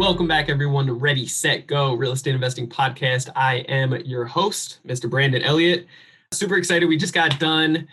[0.00, 3.28] Welcome back, everyone, to Ready, Set, Go Real Estate Investing Podcast.
[3.36, 5.10] I am your host, Mr.
[5.10, 5.86] Brandon Elliott.
[6.32, 6.86] Super excited.
[6.86, 7.86] We just got done.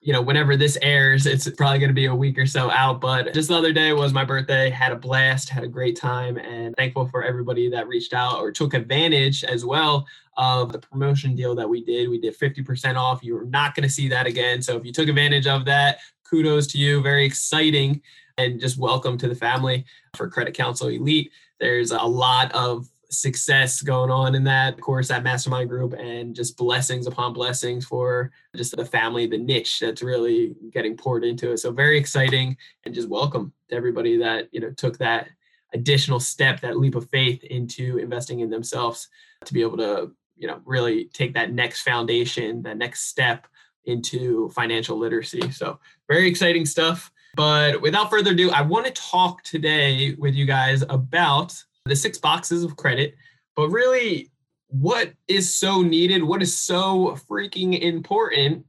[0.00, 3.00] You know, whenever this airs, it's probably going to be a week or so out.
[3.00, 4.70] But just the other day was my birthday.
[4.70, 8.52] Had a blast, had a great time, and thankful for everybody that reached out or
[8.52, 12.08] took advantage as well of the promotion deal that we did.
[12.08, 13.24] We did 50% off.
[13.24, 14.62] You're not going to see that again.
[14.62, 17.02] So if you took advantage of that, kudos to you.
[17.02, 18.00] Very exciting.
[18.36, 21.32] And just welcome to the family for Credit Counsel Elite.
[21.60, 24.74] There's a lot of success going on in that.
[24.74, 29.38] Of course that mastermind group and just blessings upon blessings for just the family the
[29.38, 31.58] niche that's really getting poured into it.
[31.58, 35.28] So very exciting and just welcome to everybody that you know took that
[35.74, 39.08] additional step that leap of faith into investing in themselves
[39.44, 43.46] to be able to you know really take that next foundation that next step
[43.84, 45.50] into financial literacy.
[45.50, 50.44] So very exciting stuff but without further ado, I want to talk today with you
[50.44, 53.14] guys about the six boxes of credit,
[53.54, 54.32] but really
[54.66, 58.66] what is so needed, what is so freaking important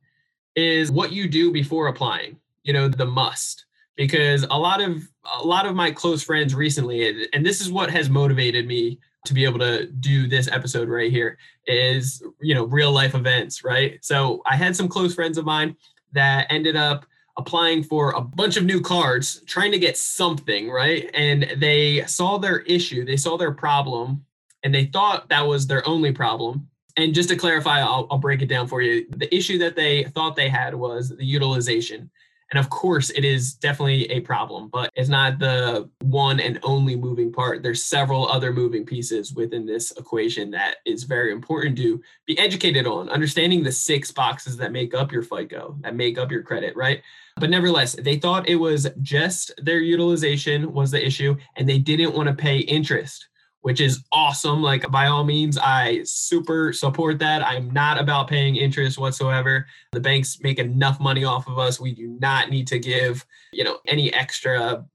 [0.55, 2.37] is what you do before applying.
[2.61, 3.65] You know, the must.
[3.95, 5.01] Because a lot of
[5.41, 9.33] a lot of my close friends recently, and this is what has motivated me to
[9.33, 13.97] be able to do this episode right here, is you know, real life events, right?
[14.05, 15.75] So I had some close friends of mine
[16.13, 17.07] that ended up
[17.39, 21.09] applying for a bunch of new cards, trying to get something, right?
[21.13, 24.25] And they saw their issue, they saw their problem,
[24.63, 26.67] and they thought that was their only problem.
[26.97, 29.07] And just to clarify, I'll, I'll break it down for you.
[29.15, 32.11] The issue that they thought they had was the utilization.
[32.51, 36.95] And of course, it is definitely a problem, but it's not the one and only
[36.95, 37.61] moving part.
[37.61, 42.87] There's several other moving pieces within this equation that is very important to be educated
[42.87, 43.07] on.
[43.09, 47.03] Understanding the six boxes that make up your FICO, that make up your credit, right?
[47.39, 52.13] But nevertheless, they thought it was just their utilization was the issue and they didn't
[52.13, 53.29] want to pay interest
[53.61, 54.61] which is awesome.
[54.61, 57.45] Like, by all means, I super support that.
[57.45, 59.67] I'm not about paying interest whatsoever.
[59.91, 61.79] The banks make enough money off of us.
[61.79, 64.85] We do not need to give, you know, any extra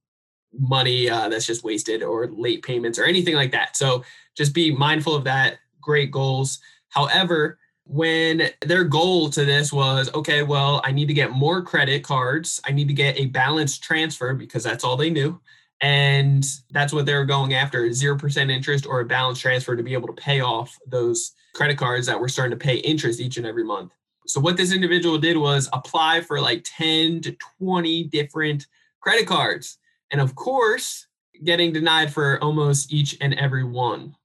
[0.58, 3.76] money uh, that's just wasted or late payments or anything like that.
[3.76, 4.04] So
[4.36, 5.58] just be mindful of that.
[5.80, 6.58] Great goals.
[6.88, 12.02] However, when their goal to this was okay, well, I need to get more credit
[12.02, 12.60] cards.
[12.66, 15.40] I need to get a balance transfer because that's all they knew.
[15.80, 19.92] And that's what they were going after 0% interest or a balance transfer to be
[19.92, 23.46] able to pay off those credit cards that were starting to pay interest each and
[23.46, 23.92] every month.
[24.26, 28.66] So, what this individual did was apply for like 10 to 20 different
[29.00, 29.78] credit cards.
[30.10, 31.06] And of course,
[31.42, 34.16] getting denied for almost each and every one.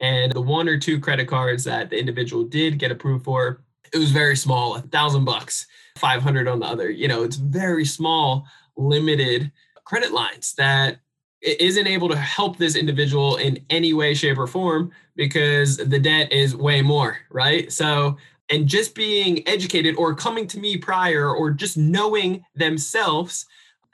[0.00, 3.98] And the one or two credit cards that the individual did get approved for, it
[3.98, 5.66] was very small, a thousand bucks,
[5.96, 6.90] 500 on the other.
[6.90, 9.50] You know, it's very small, limited
[9.84, 10.98] credit lines that
[11.40, 16.32] isn't able to help this individual in any way, shape, or form because the debt
[16.32, 17.72] is way more, right?
[17.72, 18.16] So,
[18.50, 23.46] and just being educated or coming to me prior or just knowing themselves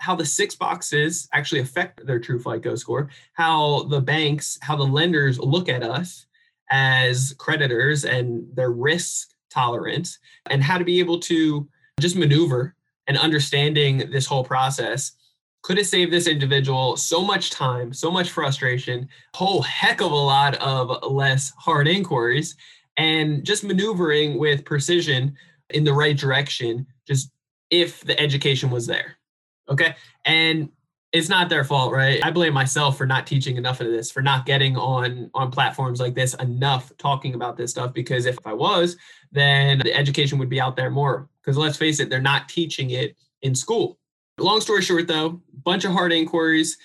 [0.04, 4.84] how the six boxes actually affect their true FICO score, how the banks, how the
[4.84, 6.26] lenders look at us
[6.70, 10.18] as creditors and their risk tolerance,
[10.50, 11.66] and how to be able to
[11.98, 12.74] just maneuver
[13.06, 15.12] and understanding this whole process
[15.62, 20.14] could have saved this individual so much time, so much frustration, whole heck of a
[20.14, 22.56] lot of less hard inquiries,
[22.98, 25.34] and just maneuvering with precision
[25.70, 27.30] in the right direction, just
[27.70, 29.16] if the education was there.
[29.68, 29.94] Okay.
[30.24, 30.68] And
[31.12, 32.18] it's not their fault, right?
[32.24, 36.00] I blame myself for not teaching enough of this, for not getting on on platforms
[36.00, 38.96] like this enough talking about this stuff because if I was,
[39.30, 41.28] then the education would be out there more.
[41.40, 43.98] Because let's face it, they're not teaching it in school.
[44.38, 46.76] Long story short, though, bunch of hard inquiries,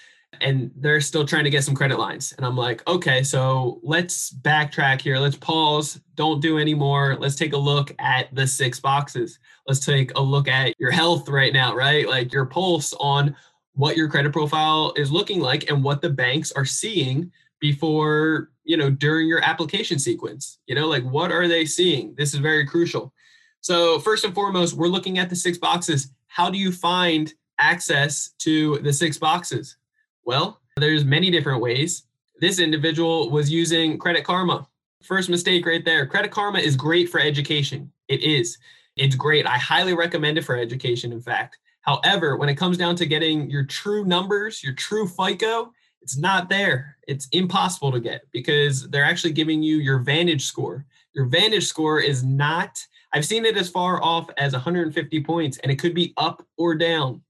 [0.41, 2.33] and they're still trying to get some credit lines.
[2.37, 5.17] And I'm like, okay, so let's backtrack here.
[5.17, 5.99] Let's pause.
[6.15, 7.17] Don't do any more.
[7.19, 9.39] Let's take a look at the six boxes.
[9.67, 12.07] Let's take a look at your health right now, right?
[12.07, 13.35] Like your pulse on
[13.73, 18.77] what your credit profile is looking like and what the banks are seeing before, you
[18.77, 20.59] know, during your application sequence.
[20.67, 22.15] You know, like what are they seeing?
[22.15, 23.13] This is very crucial.
[23.61, 26.13] So, first and foremost, we're looking at the six boxes.
[26.27, 29.75] How do you find access to the six boxes?
[30.25, 32.03] Well, there's many different ways.
[32.39, 34.67] This individual was using Credit Karma.
[35.03, 36.05] First mistake right there.
[36.05, 37.91] Credit Karma is great for education.
[38.07, 38.57] It is.
[38.95, 39.45] It's great.
[39.45, 41.57] I highly recommend it for education, in fact.
[41.81, 45.71] However, when it comes down to getting your true numbers, your true FICO,
[46.01, 46.97] it's not there.
[47.07, 50.85] It's impossible to get because they're actually giving you your Vantage score.
[51.13, 52.79] Your Vantage score is not,
[53.13, 56.75] I've seen it as far off as 150 points and it could be up or
[56.75, 57.21] down,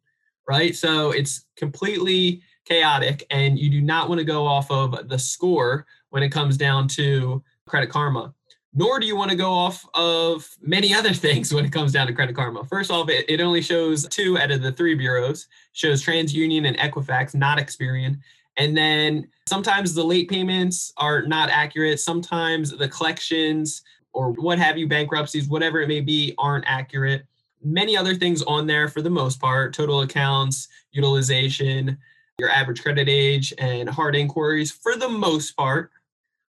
[0.47, 0.75] right?
[0.75, 5.85] So it's completely chaotic and you do not want to go off of the score
[6.09, 8.33] when it comes down to Credit Karma.
[8.73, 12.07] Nor do you want to go off of many other things when it comes down
[12.07, 12.63] to Credit Karma.
[12.65, 16.77] First off, it, it only shows two out of the three bureaus, shows TransUnion and
[16.77, 18.19] Equifax, not Experian.
[18.57, 21.99] And then sometimes the late payments are not accurate.
[21.99, 23.81] Sometimes the collections
[24.13, 27.25] or what have you, bankruptcies, whatever it may be, aren't accurate.
[27.63, 31.97] Many other things on there for the most part total accounts, utilization,
[32.39, 35.91] your average credit age, and hard inquiries, for the most part,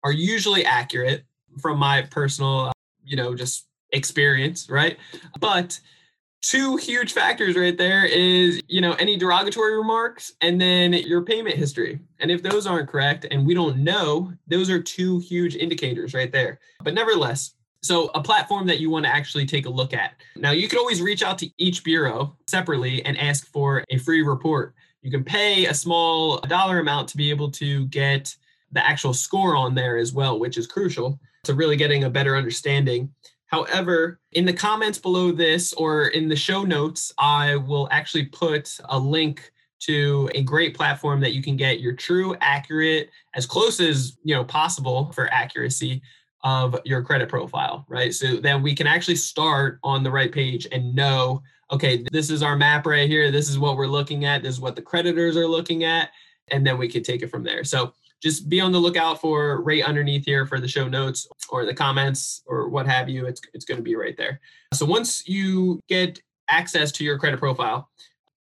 [0.04, 1.24] are usually accurate
[1.60, 2.72] from my personal, uh,
[3.04, 4.96] you know, just experience, right?
[5.40, 5.80] But
[6.42, 11.56] two huge factors right there is you know any derogatory remarks and then your payment
[11.56, 12.00] history.
[12.18, 16.32] And if those aren't correct and we don't know those are two huge indicators right
[16.32, 16.58] there.
[16.82, 20.12] But nevertheless so a platform that you want to actually take a look at.
[20.36, 24.22] Now you can always reach out to each bureau separately and ask for a free
[24.22, 28.36] report you can pay a small dollar amount to be able to get
[28.72, 32.36] the actual score on there as well which is crucial to really getting a better
[32.36, 33.10] understanding
[33.50, 38.78] However, in the comments below this or in the show notes, I will actually put
[38.88, 39.50] a link
[39.80, 44.34] to a great platform that you can get your true, accurate, as close as you
[44.34, 46.00] know possible for accuracy
[46.44, 48.14] of your credit profile, right?
[48.14, 52.42] So then we can actually start on the right page and know, okay, this is
[52.42, 53.30] our map right here.
[53.30, 54.42] This is what we're looking at.
[54.42, 56.10] This is what the creditors are looking at.
[56.48, 57.62] And then we can take it from there.
[57.64, 61.64] So just be on the lookout for right underneath here for the show notes or
[61.64, 63.26] the comments or what have you.
[63.26, 64.40] It's, it's going to be right there.
[64.74, 67.88] So once you get access to your credit profile,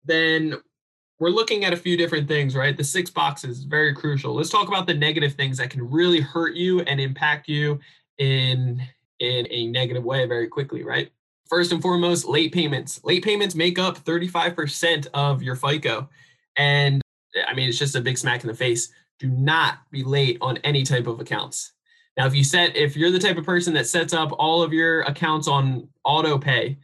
[0.05, 0.55] then
[1.19, 2.77] we're looking at a few different things, right?
[2.77, 4.33] The six boxes, very crucial.
[4.33, 7.79] Let's talk about the negative things that can really hurt you and impact you
[8.17, 8.81] in
[9.19, 11.11] in a negative way very quickly, right?
[11.49, 13.03] First and foremost, late payments.
[13.03, 16.09] Late payments make up 35% of your FICO.
[16.57, 17.01] And
[17.47, 20.57] I mean, it's just a big smack in the face do not be late on
[20.57, 21.73] any type of accounts.
[22.17, 24.73] Now, if you set, if you're the type of person that sets up all of
[24.73, 26.77] your accounts on auto pay,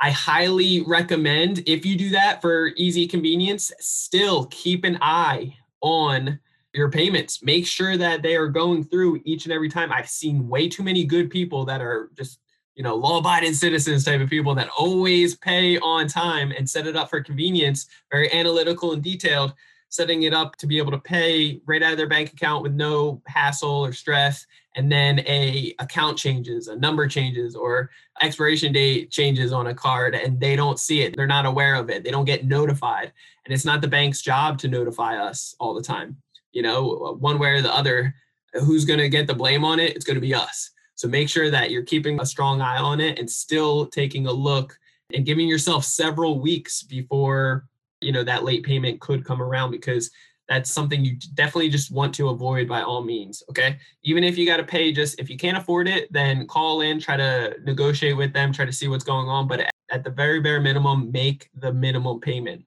[0.00, 6.38] I highly recommend if you do that for easy convenience, still keep an eye on
[6.72, 7.42] your payments.
[7.42, 9.92] Make sure that they are going through each and every time.
[9.92, 12.39] I've seen way too many good people that are just,
[12.80, 16.86] you know, law abiding citizens type of people that always pay on time and set
[16.86, 19.52] it up for convenience, very analytical and detailed
[19.90, 22.72] setting it up to be able to pay right out of their bank account with
[22.72, 24.46] no hassle or stress.
[24.76, 27.90] And then a account changes a number changes or
[28.22, 31.14] expiration date changes on a card and they don't see it.
[31.14, 32.02] They're not aware of it.
[32.02, 33.12] They don't get notified.
[33.44, 36.16] And it's not the bank's job to notify us all the time.
[36.52, 38.14] You know one way or the other
[38.54, 39.94] who's going to get the blame on it?
[39.94, 43.00] It's going to be us so make sure that you're keeping a strong eye on
[43.00, 44.78] it and still taking a look
[45.14, 47.66] and giving yourself several weeks before
[48.02, 50.10] you know that late payment could come around because
[50.46, 53.78] that's something you definitely just want to avoid by all means okay?
[54.02, 57.00] Even if you got to pay just if you can't afford it then call in
[57.00, 60.38] try to negotiate with them try to see what's going on but at the very
[60.38, 62.62] bare minimum make the minimum payment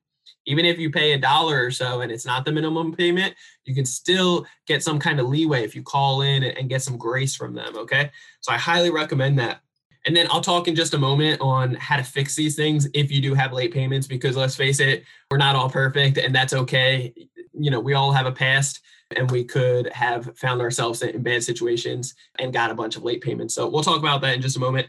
[0.46, 3.34] even if you pay a dollar or so and it's not the minimum payment
[3.66, 6.98] you can still get some kind of leeway if you call in and get some
[6.98, 9.62] grace from them okay so i highly recommend that
[10.06, 13.10] and then I'll talk in just a moment on how to fix these things if
[13.10, 16.54] you do have late payments, because let's face it, we're not all perfect and that's
[16.54, 17.14] okay.
[17.54, 18.82] You know, we all have a past
[19.16, 23.22] and we could have found ourselves in bad situations and got a bunch of late
[23.22, 23.54] payments.
[23.54, 24.88] So we'll talk about that in just a moment.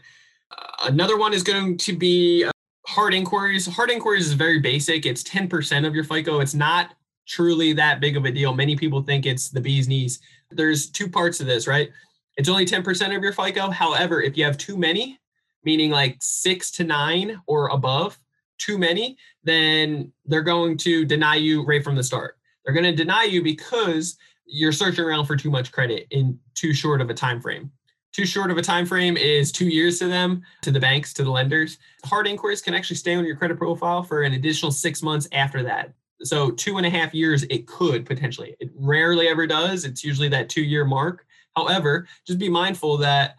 [0.51, 2.45] Uh, another one is going to be
[2.87, 3.65] hard inquiries.
[3.65, 5.05] Hard inquiries is very basic.
[5.05, 6.39] It's 10% of your FICO.
[6.39, 6.93] It's not
[7.27, 8.53] truly that big of a deal.
[8.53, 10.19] Many people think it's the bee's knees.
[10.51, 11.89] There's two parts to this, right?
[12.37, 13.69] It's only 10% of your FICO.
[13.69, 15.19] However, if you have too many,
[15.63, 18.19] meaning like six to nine or above,
[18.57, 22.37] too many, then they're going to deny you right from the start.
[22.63, 26.73] They're going to deny you because you're searching around for too much credit in too
[26.73, 27.71] short of a time frame.
[28.15, 31.23] Too short of a time frame is two years to them, to the banks, to
[31.25, 31.79] the lenders.
[32.05, 35.61] Hard inquiries can actually stay on your credit profile for an additional six months after
[35.63, 35.91] that.
[36.23, 38.55] So two and a half years, it could potentially.
[38.61, 39.83] It rarely ever does.
[39.83, 41.25] It's usually that two year mark.
[41.57, 43.35] However, just be mindful that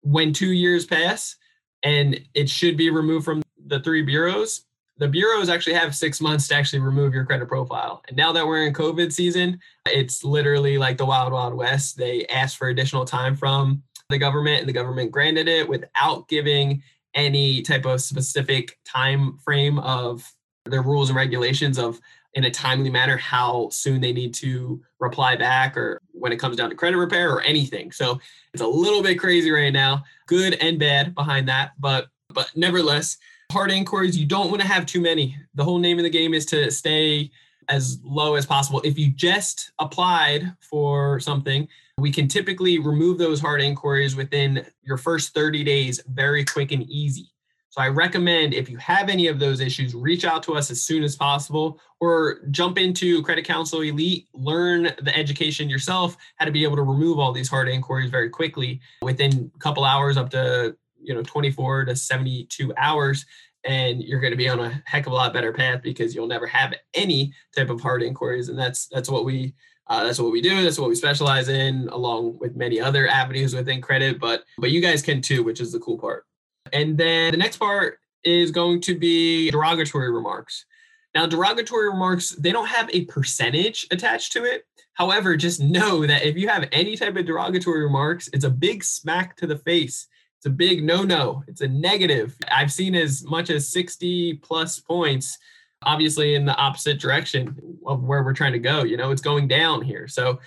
[0.00, 1.36] when two years pass
[1.84, 4.62] and it should be removed from the three bureaus,
[4.98, 8.02] the bureaus actually have six months to actually remove your credit profile.
[8.08, 11.96] And now that we're in COVID season, it's literally like the wild, wild west.
[11.96, 16.82] They ask for additional time from the government, and the government granted it without giving
[17.14, 20.30] any type of specific time frame of
[20.66, 22.00] their rules and regulations of
[22.34, 26.56] in a timely manner how soon they need to reply back or when it comes
[26.56, 27.90] down to credit repair or anything.
[27.90, 28.20] So
[28.52, 33.16] it's a little bit crazy right now, good and bad behind that, but but nevertheless,
[33.50, 35.36] hard inquiries, you don't want to have too many.
[35.54, 37.30] The whole name of the game is to stay
[37.68, 38.82] as low as possible.
[38.84, 41.66] If you just applied for something,
[41.98, 46.82] we can typically remove those hard inquiries within your first 30 days very quick and
[46.90, 47.30] easy.
[47.70, 50.82] So I recommend if you have any of those issues, reach out to us as
[50.82, 56.50] soon as possible or jump into Credit Counsel Elite, learn the education yourself, how to
[56.50, 60.30] be able to remove all these hard inquiries very quickly within a couple hours up
[60.30, 63.24] to you know 24 to 72 hours
[63.64, 66.26] and you're going to be on a heck of a lot better path because you'll
[66.26, 69.54] never have any type of hard inquiries and that's that's what we
[69.88, 73.54] uh, that's what we do that's what we specialize in along with many other avenues
[73.54, 76.24] within credit but but you guys can too which is the cool part
[76.72, 80.66] and then the next part is going to be derogatory remarks
[81.14, 84.64] now derogatory remarks they don't have a percentage attached to it
[84.94, 88.82] however just know that if you have any type of derogatory remarks it's a big
[88.82, 91.42] smack to the face it's a big no no.
[91.48, 92.36] It's a negative.
[92.50, 95.38] I've seen as much as 60 plus points,
[95.82, 98.82] obviously in the opposite direction of where we're trying to go.
[98.82, 100.08] You know, it's going down here.
[100.08, 100.40] So,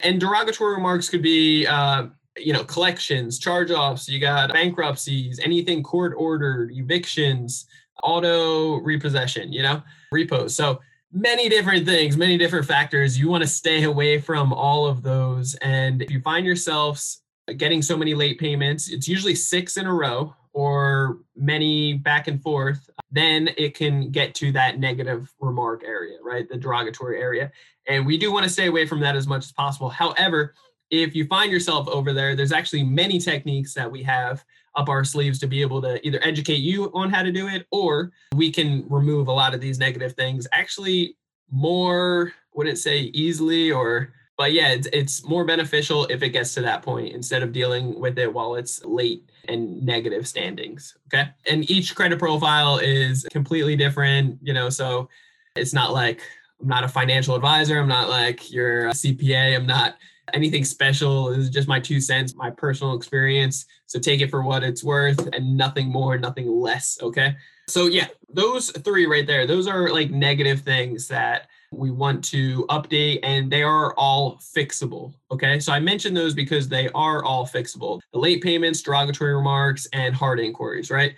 [0.00, 5.82] and derogatory remarks could be, uh, you know, collections, charge offs, you got bankruptcies, anything
[5.82, 7.66] court ordered, evictions,
[8.02, 10.54] auto repossession, you know, repos.
[10.54, 10.80] So,
[11.12, 13.18] many different things, many different factors.
[13.18, 15.54] You want to stay away from all of those.
[15.56, 17.22] And if you find yourselves
[17.56, 22.42] getting so many late payments, it's usually six in a row or many back and
[22.42, 26.48] forth, then it can get to that negative remark area, right?
[26.48, 27.52] The derogatory area.
[27.86, 29.90] And we do want to stay away from that as much as possible.
[29.90, 30.54] However,
[30.90, 34.42] if you find yourself over there, there's actually many techniques that we have
[34.76, 37.66] up our sleeves to be able to either educate you on how to do it
[37.70, 41.16] or we can remove a lot of these negative things actually
[41.50, 46.60] more wouldn't say easily or but yeah, it's, it's more beneficial if it gets to
[46.62, 50.96] that point instead of dealing with it while it's late and negative standings.
[51.06, 51.28] Okay.
[51.46, 55.08] And each credit profile is completely different, you know, so
[55.54, 56.20] it's not like
[56.60, 57.78] I'm not a financial advisor.
[57.78, 59.56] I'm not like your CPA.
[59.56, 59.96] I'm not
[60.32, 61.30] anything special.
[61.30, 63.66] This is just my two cents, my personal experience.
[63.86, 66.98] So take it for what it's worth and nothing more, nothing less.
[67.02, 67.36] Okay.
[67.68, 72.64] So yeah, those three right there, those are like negative things that we want to
[72.66, 75.14] update and they are all fixable.
[75.30, 79.86] Okay, so I mentioned those because they are all fixable the late payments, derogatory remarks,
[79.92, 81.14] and hard inquiries, right?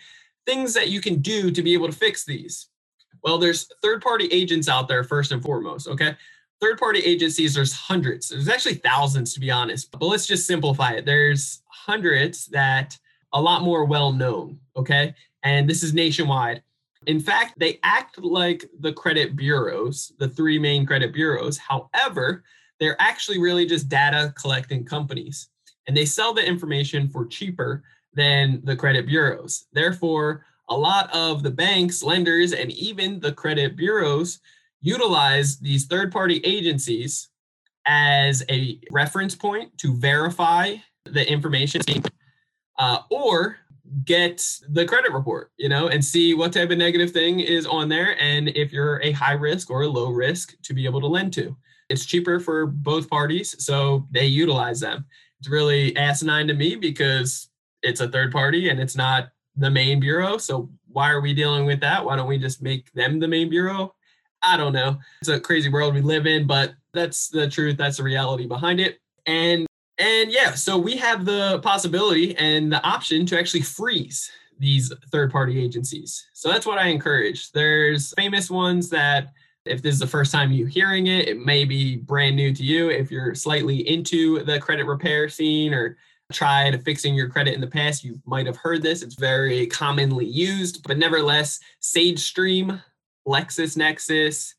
[0.47, 2.69] Things that you can do to be able to fix these.
[3.23, 5.89] Well, there's third party agents out there, first and foremost.
[5.89, 6.17] Okay,
[6.61, 10.93] third party agencies, there's hundreds, there's actually thousands to be honest, but let's just simplify
[10.93, 11.05] it.
[11.05, 12.99] There's hundreds that
[13.33, 14.59] a lot more well known.
[14.77, 16.63] Okay, and this is nationwide
[17.09, 21.57] in fact, they act like the credit bureaus, the three main credit bureaus.
[21.57, 22.45] However,
[22.79, 25.49] they're actually really just data collecting companies
[25.87, 29.67] and they sell the information for cheaper than the credit bureaus.
[29.73, 34.39] Therefore, a lot of the banks, lenders, and even the credit bureaus
[34.83, 37.31] utilize these third party agencies
[37.87, 41.81] as a reference point to verify the information
[42.79, 43.57] uh, or
[44.05, 47.89] get the credit report, you know, and see what type of negative thing is on
[47.89, 51.07] there and if you're a high risk or a low risk to be able to
[51.07, 51.57] lend to.
[51.89, 55.07] It's cheaper for both parties, so they utilize them.
[55.41, 57.49] It's really asinine to me because
[57.83, 60.39] it's a third party and it's not the main bureau.
[60.39, 62.05] So why are we dealing with that?
[62.05, 63.95] Why don't we just make them the main bureau?
[64.43, 64.99] I don't know.
[65.21, 67.77] It's a crazy world we live in, but that's the truth.
[67.77, 68.99] That's the reality behind it.
[69.27, 69.68] And
[69.99, 75.31] and yeah, so we have the possibility and the option to actually freeze these third
[75.31, 76.27] party agencies.
[76.33, 77.53] So that's what I encourage.
[77.53, 79.33] There's famous ones that
[79.65, 82.63] if this is the first time you're hearing it, it may be brand new to
[82.63, 82.91] you.
[82.91, 85.97] If you're slightly into the credit repair scene or
[86.33, 89.03] tried fixing your credit in the past, you might have heard this.
[89.03, 92.83] It's very commonly used, but nevertheless, SageStream,
[93.27, 94.55] LexisNexis,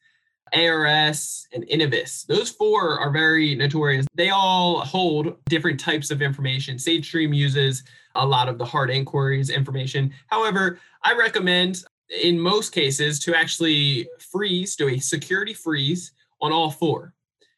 [0.53, 2.25] ARS, and Innovis.
[2.25, 4.05] Those four are very notorious.
[4.13, 6.77] They all hold different types of information.
[6.77, 7.83] SageStream uses
[8.15, 10.13] a lot of the hard inquiries information.
[10.27, 11.83] However, I recommend
[12.23, 17.13] in most cases to actually freeze, do a security freeze on all four.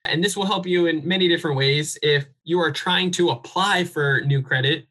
[0.06, 1.98] And this will help you in many different ways.
[2.02, 4.88] If you are trying to apply for new credit,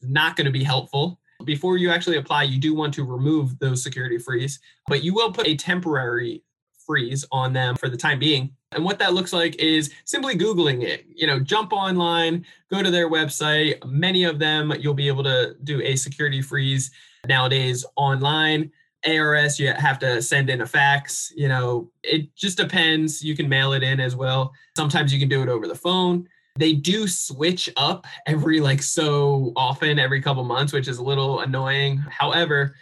[0.00, 3.58] it's not going to be helpful before you actually apply, you do want to remove
[3.58, 6.42] those security freeze, but you will put a temporary
[6.90, 8.50] freeze on them for the time being.
[8.72, 11.06] And what that looks like is simply Googling it.
[11.14, 13.76] You know, jump online, go to their website.
[13.88, 16.90] Many of them you'll be able to do a security freeze
[17.28, 18.72] nowadays online.
[19.06, 21.32] ARS, you have to send in a fax.
[21.36, 23.22] You know, it just depends.
[23.22, 24.52] You can mail it in as well.
[24.76, 26.28] Sometimes you can do it over the phone.
[26.58, 31.38] They do switch up every like so often, every couple months, which is a little
[31.38, 31.98] annoying.
[31.98, 32.74] However,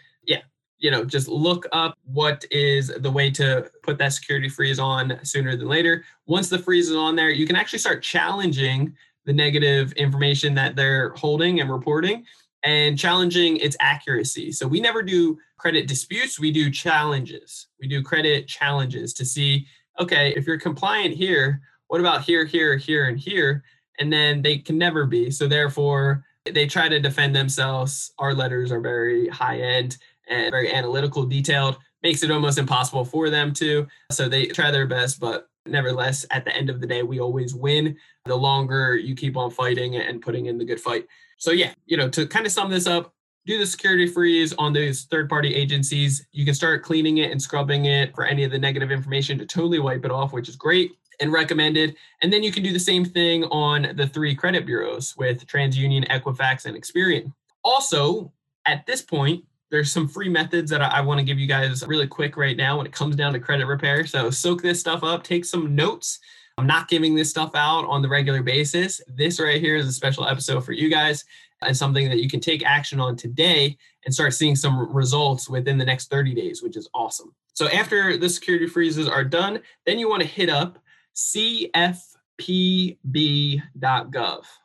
[0.79, 5.19] you know, just look up what is the way to put that security freeze on
[5.25, 6.05] sooner than later.
[6.27, 8.95] Once the freeze is on there, you can actually start challenging
[9.25, 12.25] the negative information that they're holding and reporting
[12.63, 14.53] and challenging its accuracy.
[14.53, 17.67] So we never do credit disputes, we do challenges.
[17.81, 19.67] We do credit challenges to see,
[20.01, 23.65] okay, if you're compliant here, what about here, here, here, and here?
[23.99, 25.31] And then they can never be.
[25.31, 28.13] So therefore, they try to defend themselves.
[28.19, 33.31] Our letters are very high end and very analytical, detailed, makes it almost impossible for
[33.31, 33.87] them to.
[34.11, 37.55] So they try their best, but nevertheless, at the end of the day, we always
[37.55, 41.07] win the longer you keep on fighting and putting in the good fight.
[41.39, 43.13] So, yeah, you know, to kind of sum this up,
[43.47, 46.27] do the security freeze on those third party agencies.
[46.33, 49.47] You can start cleaning it and scrubbing it for any of the negative information to
[49.47, 51.97] totally wipe it off, which is great and recommended.
[52.23, 56.07] And then you can do the same thing on the three credit bureaus with TransUnion,
[56.09, 57.33] Equifax, and Experian.
[57.65, 58.33] Also,
[58.67, 61.87] at this point, there's some free methods that I, I want to give you guys
[61.87, 64.07] really quick right now when it comes down to credit repair.
[64.07, 66.19] So soak this stuff up, take some notes.
[66.57, 69.01] I'm not giving this stuff out on the regular basis.
[69.07, 71.25] This right here is a special episode for you guys
[71.63, 75.79] and something that you can take action on today and start seeing some results within
[75.79, 77.35] the next 30 days, which is awesome.
[77.55, 80.79] So after the security freezes are done, then you want to hit up
[81.15, 82.05] cfpb.gov.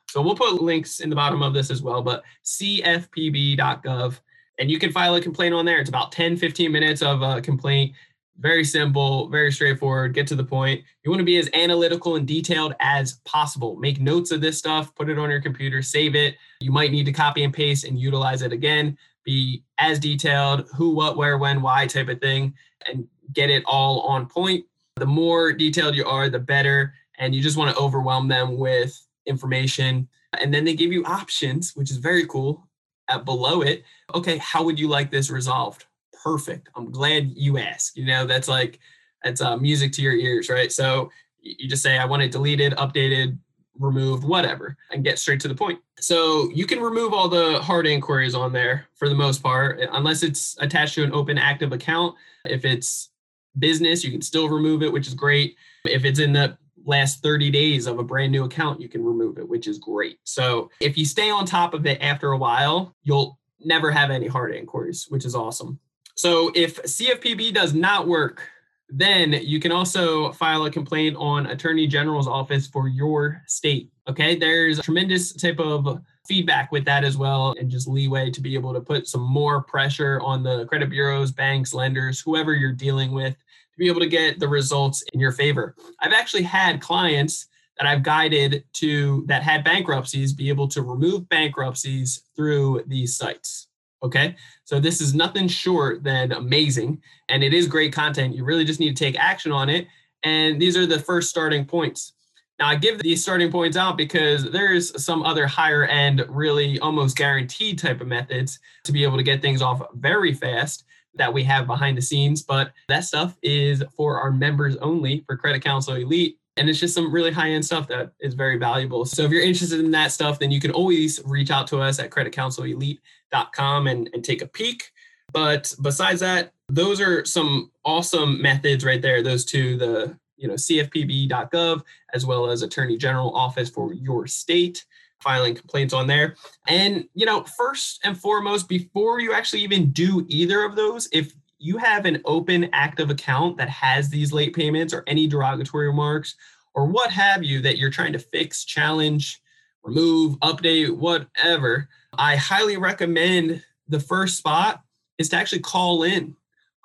[0.10, 4.20] So we'll put links in the bottom of this as well, but cfpb.gov
[4.64, 5.80] and you can file a complaint on there.
[5.80, 7.92] It's about 10, 15 minutes of a complaint.
[8.40, 10.82] Very simple, very straightforward, get to the point.
[11.04, 13.76] You want to be as analytical and detailed as possible.
[13.76, 16.38] Make notes of this stuff, put it on your computer, save it.
[16.62, 18.98] You might need to copy and paste and utilize it again.
[19.26, 22.54] Be as detailed, who, what, where, when, why type of thing,
[22.88, 24.66] and get it all on point.
[24.96, 26.94] The more detailed you are, the better.
[27.18, 30.08] And you just want to overwhelm them with information.
[30.40, 32.66] And then they give you options, which is very cool
[33.10, 35.86] at below it, okay, how would you like this resolved?
[36.24, 36.70] Perfect.
[36.76, 37.98] I'm glad you asked.
[37.98, 38.80] You know, that's like,
[39.24, 40.72] that's uh, music to your ears, right?
[40.72, 43.38] So you just say, I want it deleted, updated,
[43.80, 45.80] removed, whatever, and get straight to the point.
[46.00, 50.24] So you can remove all the hard inquiries on there for the most part, unless
[50.24, 52.16] it's attached to an open active account.
[52.46, 53.10] If it's
[53.58, 55.56] business, you can still remove it, which is great.
[55.86, 59.38] If it's in the last 30 days of a brand new account, you can remove
[59.38, 60.20] it, which is great.
[60.24, 64.28] So if you stay on top of it after a while, you'll never have any
[64.28, 65.80] hard inquiries, which is awesome.
[66.16, 68.48] So if CFPB does not work,
[68.90, 73.90] then you can also file a complaint on Attorney General's office for your state.
[74.08, 78.42] Okay, there's a tremendous type of feedback with that as well, and just leeway to
[78.42, 82.74] be able to put some more pressure on the credit bureaus, banks, lenders, whoever you're
[82.74, 83.36] dealing with
[83.74, 85.76] to be able to get the results in your favor.
[86.00, 91.28] I've actually had clients that I've guided to that had bankruptcies be able to remove
[91.30, 93.68] bankruptcies through these sites.
[94.04, 94.36] Okay.
[94.66, 97.02] So this is nothing short than amazing.
[97.30, 98.36] And it is great content.
[98.36, 99.88] You really just need to take action on it.
[100.24, 102.14] And these are the first starting points.
[102.60, 107.18] Now, I give these starting points out because there's some other higher end, really almost
[107.18, 110.84] guaranteed type of methods to be able to get things off very fast
[111.16, 115.38] that we have behind the scenes, but that stuff is for our members only for
[115.38, 116.38] Credit Counsel Elite.
[116.56, 119.06] And it's just some really high end stuff that is very valuable.
[119.06, 122.00] So if you're interested in that stuff, then you can always reach out to us
[122.00, 124.92] at creditcounselelite.com and, and take a peek.
[125.32, 129.24] But besides that, those are some awesome methods right there.
[129.24, 134.86] Those two, the you know cfpb.gov as well as attorney general office for your state
[135.24, 136.36] filing complaints on there.
[136.68, 141.34] And, you know, first and foremost, before you actually even do either of those, if
[141.58, 146.36] you have an open active account that has these late payments or any derogatory remarks
[146.76, 149.42] or what have you that you're trying to fix, challenge,
[149.84, 154.84] remove, update, whatever, I highly recommend the first spot
[155.18, 156.36] is to actually call in.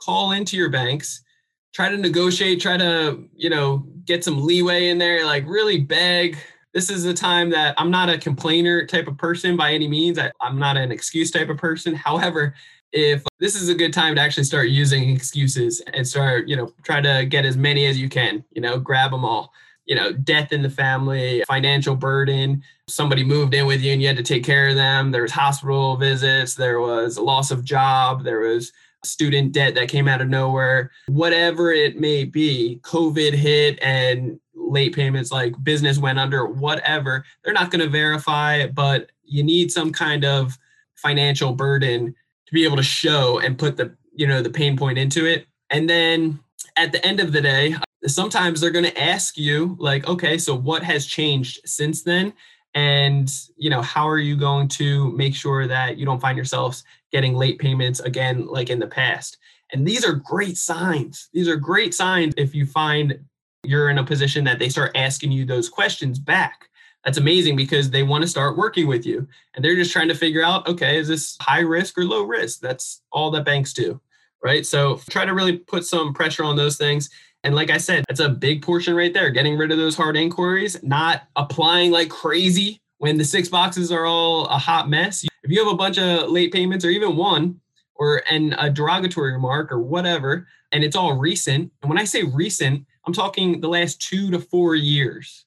[0.01, 1.24] Call into your banks,
[1.72, 6.38] try to negotiate, try to, you know, get some leeway in there, like really beg,
[6.79, 10.17] this is a time that I'm not a complainer type of person by any means.
[10.17, 11.93] I, I'm not an excuse type of person.
[12.09, 12.55] However,
[12.93, 16.73] if this is a good time to actually start using excuses and start, you know,
[16.85, 19.53] try to get as many as you can, you know, grab them all.
[19.87, 24.07] you know, death in the family, financial burden, somebody moved in with you and you
[24.07, 25.11] had to take care of them.
[25.11, 28.73] There was hospital visits, there was a loss of job, there was
[29.05, 34.95] student debt that came out of nowhere, whatever it may be, COVID hit and late
[34.95, 39.93] payments like business went under, whatever, they're not going to verify but you need some
[39.93, 40.59] kind of
[40.97, 42.15] financial burden
[42.47, 45.47] to be able to show and put the, you know, the pain point into it.
[45.71, 46.41] And then
[46.77, 50.55] at the end of the day, sometimes they're going to ask you like, okay, so
[50.55, 52.33] what has changed since then?
[52.75, 56.85] And, you know, how are you going to make sure that you don't find yourselves
[57.12, 59.38] getting late payments again, like in the past?
[59.73, 61.29] And these are great signs.
[61.33, 63.18] These are great signs if you find
[63.64, 66.68] you're in a position that they start asking you those questions back.
[67.05, 70.14] That's amazing because they want to start working with you and they're just trying to
[70.14, 72.61] figure out okay, is this high risk or low risk?
[72.61, 74.01] That's all that banks do,
[74.42, 74.64] right?
[74.64, 77.11] So try to really put some pressure on those things.
[77.44, 80.16] And like I said, that's a big portion right there, getting rid of those hard
[80.16, 85.25] inquiries, not applying like crazy when the six boxes are all a hot mess.
[85.49, 87.59] If you have a bunch of late payments or even one
[87.95, 91.73] or and a derogatory remark or whatever, and it's all recent.
[91.81, 95.47] And when I say recent, I'm talking the last two to four years.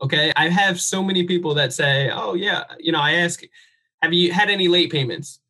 [0.00, 0.32] Okay.
[0.34, 3.42] I have so many people that say, oh, yeah, you know, I ask,
[4.00, 5.40] have you had any late payments?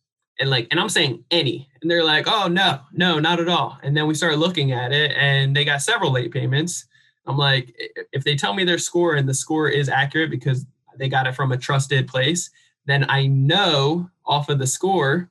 [0.40, 1.68] And like, and I'm saying any.
[1.80, 3.78] And they're like, oh, no, no, not at all.
[3.84, 6.86] And then we start looking at it and they got several late payments.
[7.26, 7.72] I'm like,
[8.10, 10.66] if they tell me their score and the score is accurate because
[10.98, 12.50] they got it from a trusted place,
[12.86, 15.30] then I know off of the score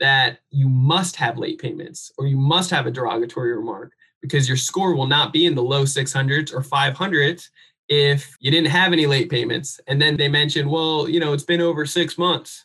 [0.00, 4.56] that you must have late payments or you must have a derogatory remark because your
[4.56, 7.48] score will not be in the low 600s or 500s
[7.88, 9.80] if you didn't have any late payments.
[9.86, 12.64] And then they mention, well, you know, it's been over six months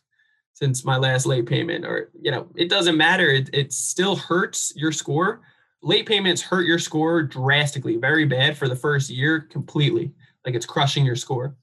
[0.54, 3.30] since my last late payment, or, you know, it doesn't matter.
[3.30, 5.42] It, it still hurts your score.
[5.82, 10.12] Late payments hurt your score drastically, very bad for the first year completely.
[10.46, 11.56] Like it's crushing your score.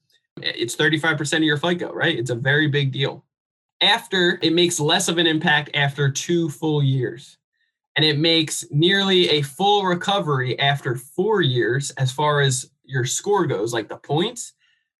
[0.43, 2.17] It's 35% of your FICO, right?
[2.17, 3.25] It's a very big deal.
[3.81, 7.37] After, it makes less of an impact after two full years
[7.97, 13.47] and it makes nearly a full recovery after four years as far as your score
[13.47, 14.53] goes, like the points.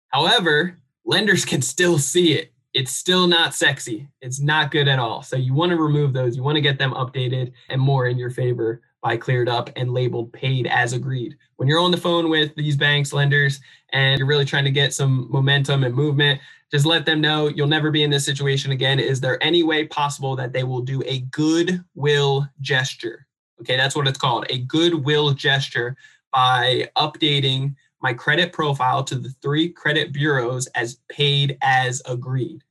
[0.09, 2.51] However, lenders can still see it.
[2.73, 4.07] It's still not sexy.
[4.21, 5.21] It's not good at all.
[5.21, 6.35] So you want to remove those.
[6.35, 9.93] You want to get them updated and more in your favor by cleared up and
[9.93, 11.37] labeled paid as agreed.
[11.57, 13.59] When you're on the phone with these banks, lenders,
[13.93, 17.67] and you're really trying to get some momentum and movement, just let them know you'll
[17.67, 18.99] never be in this situation again.
[18.99, 23.25] Is there any way possible that they will do a goodwill gesture?
[23.61, 25.95] Okay, that's what it's called a goodwill gesture
[26.33, 32.63] by updating my credit profile to the three credit bureaus as paid as agreed.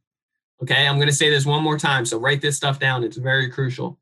[0.62, 2.06] Okay, I'm going to say this one more time.
[2.06, 3.04] So write this stuff down.
[3.04, 3.98] It's very crucial.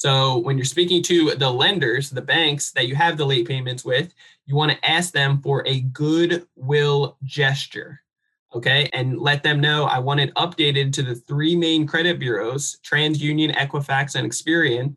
[0.00, 3.84] So when you're speaking to the lenders, the banks that you have the late payments
[3.84, 4.14] with,
[4.46, 8.00] you want to ask them for a goodwill gesture
[8.54, 12.78] okay, and let them know I want it updated to the three main credit bureaus,
[12.82, 14.96] TransUnion, Equifax, and Experian,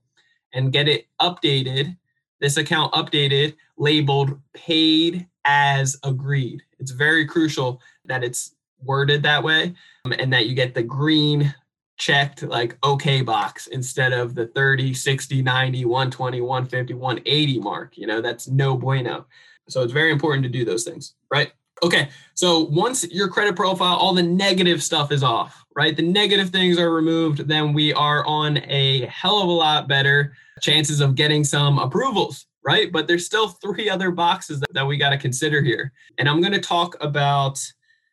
[0.54, 1.96] and get it updated,
[2.40, 6.64] this account updated, labeled paid as agreed.
[6.80, 9.74] It's very crucial that it's worded that way
[10.06, 11.54] um, and that you get the green
[11.98, 18.08] checked like okay box instead of the 30 60 90 120 150 180 mark you
[18.08, 19.26] know that's no bueno
[19.70, 21.54] so it's very important to do those things right
[21.84, 25.96] Okay, so once your credit profile, all the negative stuff is off, right?
[25.96, 30.34] The negative things are removed, then we are on a hell of a lot better
[30.62, 32.90] chances of getting some approvals, right?
[32.90, 35.92] But there's still three other boxes that, that we got to consider here.
[36.18, 37.60] And I'm going to talk about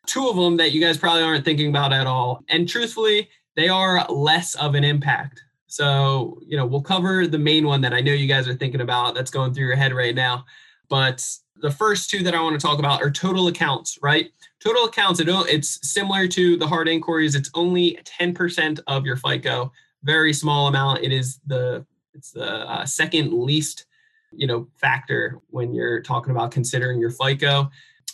[0.06, 2.42] two of them that you guys probably aren't thinking about at all.
[2.48, 5.42] And truthfully, they are less of an impact.
[5.66, 8.80] So, you know, we'll cover the main one that I know you guys are thinking
[8.80, 10.44] about that's going through your head right now.
[10.88, 11.24] But
[11.62, 14.30] the first two that I want to talk about are total accounts, right?
[14.62, 17.34] Total accounts, it's similar to the hard inquiries.
[17.34, 21.04] It's only 10% of your FICO, very small amount.
[21.04, 23.86] It is the it's the uh, second least,
[24.32, 27.70] you know, factor when you're talking about considering your FICO.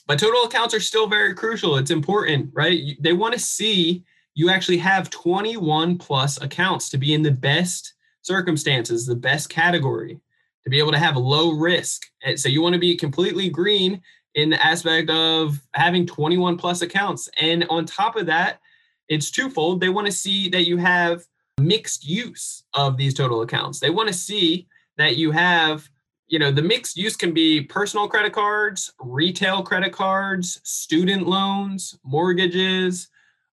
[0.06, 1.76] But total accounts are still very crucial.
[1.76, 2.96] It's important, right?
[3.00, 4.04] They want to see
[4.36, 10.20] you actually have 21 plus accounts to be in the best circumstances, the best category
[10.62, 12.02] to be able to have low risk.
[12.36, 14.02] So you want to be completely green
[14.34, 17.30] in the aspect of having 21 plus accounts.
[17.40, 18.60] And on top of that,
[19.08, 19.80] it's twofold.
[19.80, 21.24] They want to see that you have
[21.58, 23.80] mixed use of these total accounts.
[23.80, 24.68] They want to see
[24.98, 25.88] that you have,
[26.26, 31.98] you know, the mixed use can be personal credit cards, retail credit cards, student loans,
[32.04, 33.08] mortgages,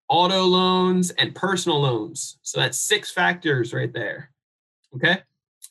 [0.10, 2.38] auto loans, and personal loans.
[2.42, 4.32] So that's six factors right there.
[4.96, 5.18] Okay.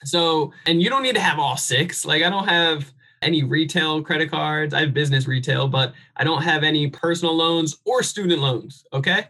[0.04, 2.04] So, and you don't need to have all six.
[2.04, 2.92] Like, I don't have
[3.22, 4.74] any retail credit cards.
[4.74, 8.84] I have business retail, but I don't have any personal loans or student loans.
[8.92, 9.26] Okay.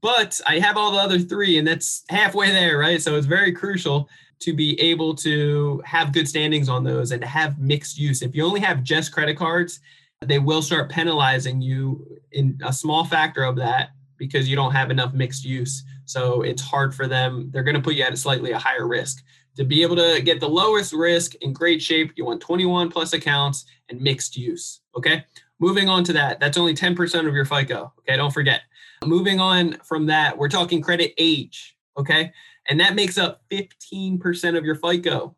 [0.00, 3.00] But I have all the other three, and that's halfway there, right?
[3.00, 4.08] So it's very crucial
[4.40, 8.20] to be able to have good standings on those and to have mixed use.
[8.20, 9.80] If you only have just credit cards,
[10.20, 14.90] they will start penalizing you in a small factor of that because you don't have
[14.90, 15.84] enough mixed use.
[16.04, 17.50] So it's hard for them.
[17.52, 19.22] They're going to put you at a slightly a higher risk.
[19.56, 23.12] To be able to get the lowest risk in great shape, you want 21 plus
[23.12, 24.80] accounts and mixed use.
[24.96, 25.24] Okay.
[25.58, 27.92] Moving on to that, that's only 10% of your FICO.
[28.00, 28.16] Okay.
[28.16, 28.62] Don't forget.
[29.04, 31.76] Moving on from that, we're talking credit age.
[31.98, 32.32] Okay.
[32.68, 35.34] And that makes up 15% of your FICO.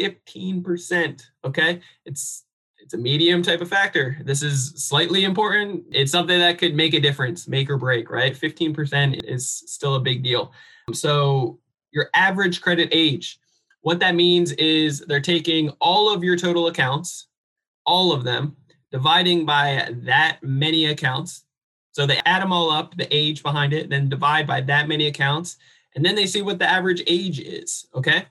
[0.00, 1.22] 15%.
[1.44, 1.80] Okay.
[2.04, 2.44] It's
[2.92, 4.18] it's a medium type of factor.
[4.22, 5.82] This is slightly important.
[5.92, 8.34] It's something that could make a difference, make or break, right?
[8.34, 10.52] 15% is still a big deal.
[10.92, 11.58] So,
[11.90, 13.40] your average credit age,
[13.80, 17.28] what that means is they're taking all of your total accounts,
[17.86, 18.56] all of them,
[18.90, 21.44] dividing by that many accounts.
[21.92, 25.06] So, they add them all up, the age behind it, then divide by that many
[25.06, 25.56] accounts,
[25.96, 28.26] and then they see what the average age is, okay?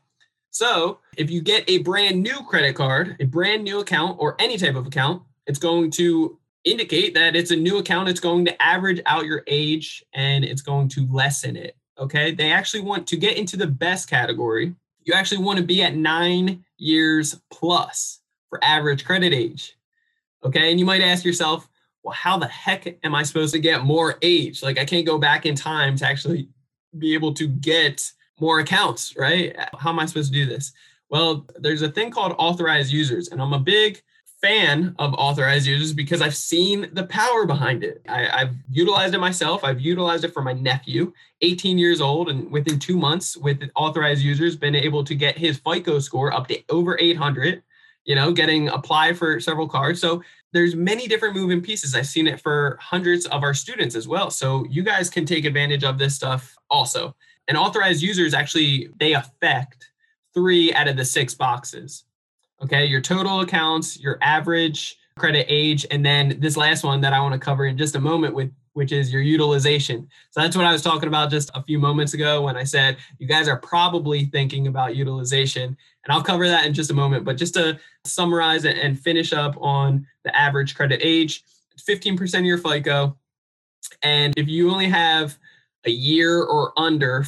[0.51, 4.57] So if you get a brand new credit card, a brand new account, or any
[4.57, 8.09] type of account, it's going to indicate that it's a new account.
[8.09, 11.75] It's going to average out your age and it's going to lessen it.
[11.97, 12.33] Okay.
[12.33, 14.75] They actually want to get into the best category.
[15.03, 19.77] You actually want to be at nine years plus for average credit age.
[20.43, 20.69] Okay.
[20.69, 21.67] And you might ask yourself,
[22.03, 24.63] well, how the heck am I supposed to get more age?
[24.63, 26.49] Like, I can't go back in time to actually
[26.97, 29.55] be able to get more accounts, right?
[29.77, 30.73] How am I supposed to do this?
[31.09, 34.01] Well, there's a thing called authorized users, and I'm a big
[34.41, 38.01] fan of authorized users because I've seen the power behind it.
[38.09, 39.63] I, have utilized it myself.
[39.63, 44.23] I've utilized it for my nephew, 18 years old, and within two months, with authorized
[44.23, 47.61] users, been able to get his FICO score up to over 800.
[48.05, 50.01] You know, getting applied for several cards.
[50.01, 50.23] So
[50.53, 51.93] there's many different moving pieces.
[51.93, 54.31] I've seen it for hundreds of our students as well.
[54.31, 57.15] So you guys can take advantage of this stuff also.
[57.51, 59.91] And authorized users actually they affect
[60.33, 62.05] three out of the six boxes.
[62.63, 67.19] Okay, your total accounts, your average credit age, and then this last one that I
[67.19, 70.07] want to cover in just a moment with which is your utilization.
[70.29, 72.95] So that's what I was talking about just a few moments ago when I said
[73.19, 75.75] you guys are probably thinking about utilization.
[76.05, 77.25] And I'll cover that in just a moment.
[77.25, 81.43] But just to summarize and finish up on the average credit age,
[81.81, 83.17] 15% of your FICO.
[84.03, 85.37] And if you only have
[85.85, 87.25] a year or under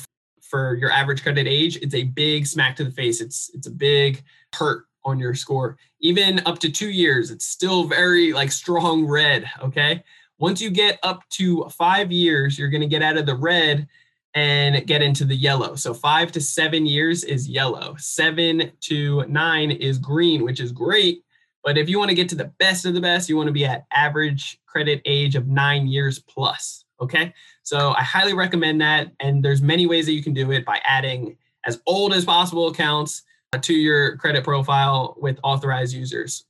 [0.53, 3.21] for your average credit age, it's a big smack to the face.
[3.21, 5.79] It's it's a big hurt on your score.
[5.99, 9.49] Even up to two years, it's still very like strong red.
[9.63, 10.03] Okay.
[10.37, 13.87] Once you get up to five years, you're going to get out of the red
[14.35, 15.73] and get into the yellow.
[15.73, 17.95] So five to seven years is yellow.
[17.97, 21.23] Seven to nine is green, which is great.
[21.63, 23.53] But if you want to get to the best of the best, you want to
[23.53, 26.85] be at average credit age of nine years plus.
[27.01, 27.33] Okay.
[27.63, 29.11] So I highly recommend that.
[29.19, 32.67] And there's many ways that you can do it by adding as old as possible
[32.67, 33.23] accounts
[33.53, 36.45] uh, to your credit profile with authorized users.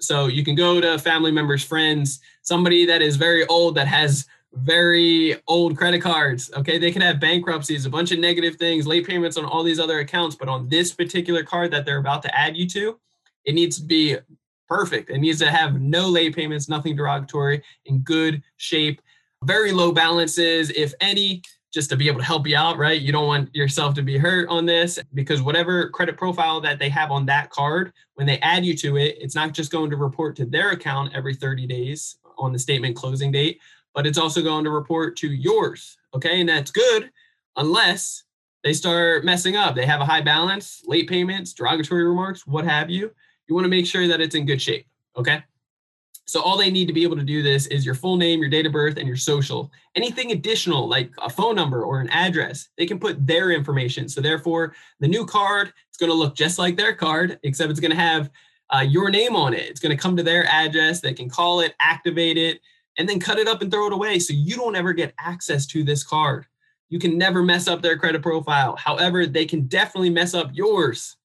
[0.00, 4.26] So you can go to family members, friends, somebody that is very old that has
[4.52, 6.50] very old credit cards.
[6.56, 9.78] Okay, they can have bankruptcies, a bunch of negative things, late payments on all these
[9.78, 12.98] other accounts, but on this particular card that they're about to add you to,
[13.44, 14.16] it needs to be
[14.68, 15.10] perfect.
[15.10, 19.00] It needs to have no late payments, nothing derogatory, in good shape
[19.44, 23.00] very low balances, if any, just to be able to help you out, right?
[23.00, 26.88] You don't want yourself to be hurt on this because whatever credit profile that they
[26.88, 29.96] have on that card, when they add you to it, it's not just going to
[29.96, 33.60] report to their account every 30 days on the statement closing date,
[33.94, 35.96] but it's also going to report to yours.
[36.14, 36.40] Okay.
[36.40, 37.10] And that's good
[37.56, 38.24] unless
[38.64, 39.74] they start messing up.
[39.74, 43.12] They have a high balance, late payments, derogatory remarks, what have you.
[43.46, 44.86] You want to make sure that it's in good shape.
[45.16, 45.42] Okay.
[46.30, 48.48] So all they need to be able to do this is your full name, your
[48.48, 49.72] date of birth, and your social.
[49.96, 54.08] Anything additional, like a phone number or an address, they can put their information.
[54.08, 57.80] So therefore, the new card is going to look just like their card, except it's
[57.80, 58.30] going to have
[58.72, 59.68] uh, your name on it.
[59.68, 61.00] It's going to come to their address.
[61.00, 62.60] They can call it, activate it,
[62.96, 64.20] and then cut it up and throw it away.
[64.20, 66.46] So you don't ever get access to this card.
[66.90, 68.76] You can never mess up their credit profile.
[68.76, 71.16] However, they can definitely mess up yours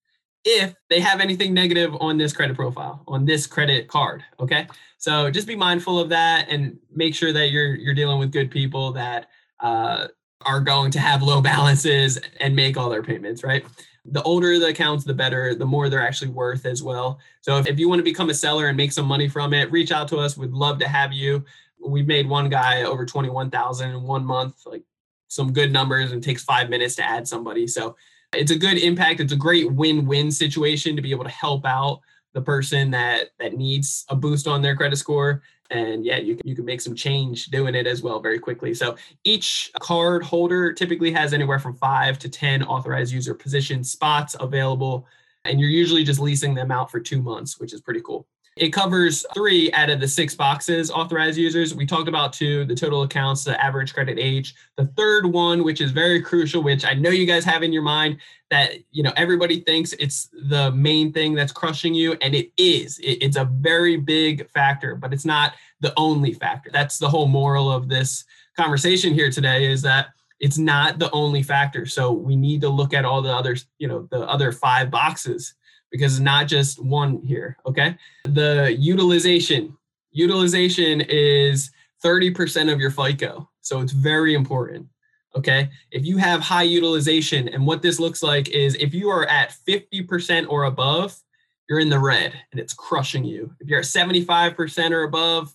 [0.46, 4.24] if they have anything negative on this credit profile, on this credit card.
[4.40, 4.68] Okay.
[5.00, 8.52] So just be mindful of that and make sure that you're you're dealing with good
[8.52, 9.30] people that
[9.60, 10.08] uh,
[10.46, 13.66] are going to have low balances and make all their payments, right?
[14.06, 17.20] The older the accounts, the better, the more they're actually worth as well.
[17.42, 19.72] So if, if you want to become a seller and make some money from it,
[19.72, 20.38] reach out to us.
[20.38, 21.44] We'd love to have you.
[21.84, 24.84] We've made one guy over 21,000 in one month, like
[25.28, 27.66] some good numbers and takes five minutes to add somebody.
[27.66, 27.96] So
[28.36, 29.20] it's a good impact.
[29.20, 32.02] It's a great win-win situation to be able to help out
[32.34, 35.42] the person that that needs a boost on their credit score.
[35.72, 38.74] And yeah you can, you can make some change doing it as well very quickly.
[38.74, 44.36] So each card holder typically has anywhere from 5 to 10 authorized user position spots
[44.40, 45.08] available
[45.46, 48.70] and you're usually just leasing them out for 2 months which is pretty cool it
[48.70, 51.76] covers three out of the six boxes authorized users.
[51.76, 54.56] We talked about two, the total accounts, the average credit age.
[54.78, 57.82] The third one, which is very crucial, which I know you guys have in your
[57.82, 58.18] mind,
[58.52, 62.98] that you know everybody thinks it's the main thing that's crushing you, and it is.
[63.00, 66.70] It, it's a very big factor, but it's not the only factor.
[66.72, 68.24] That's the whole moral of this
[68.56, 70.08] conversation here today is that
[70.40, 71.86] it's not the only factor.
[71.86, 75.56] So we need to look at all the other you know, the other five boxes
[75.92, 77.58] because it's not just one here.
[77.66, 77.98] Okay.
[78.24, 79.78] The utilization,
[80.12, 81.72] utilization is
[82.04, 83.50] 30% of your FICO.
[83.62, 84.88] So it's very important.
[85.36, 85.70] Okay.
[85.92, 89.56] If you have high utilization, and what this looks like is if you are at
[89.68, 91.16] 50% or above,
[91.68, 93.54] you're in the red and it's crushing you.
[93.60, 95.54] If you're at 75% or above,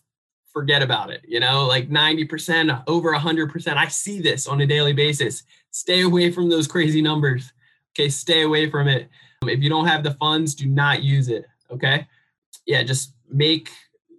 [0.52, 1.24] forget about it.
[1.26, 3.76] You know, like 90%, over 100%.
[3.76, 5.44] I see this on a daily basis.
[5.70, 7.52] Stay away from those crazy numbers.
[7.94, 8.08] Okay.
[8.08, 9.08] Stay away from it.
[9.46, 11.46] If you don't have the funds, do not use it.
[11.70, 12.07] Okay.
[12.66, 13.70] Yeah, just make